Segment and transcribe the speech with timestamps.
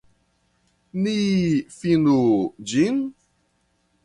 [1.03, 1.13] Ni
[1.75, 2.17] finu
[2.73, 2.99] ĝin?